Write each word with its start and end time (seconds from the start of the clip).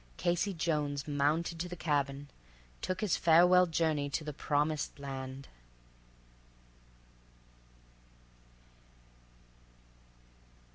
Casey 0.17 0.55
Jones—mounted 0.55 1.59
to 1.59 1.69
the 1.69 1.75
cab 1.75 2.09
un 2.09 2.27
Took 2.81 3.01
his 3.01 3.17
farewell 3.17 3.67
journey 3.67 4.09
to 4.09 4.23
the 4.23 4.33
prom 4.33 4.69
ised 4.71 4.97
land." 4.97 5.47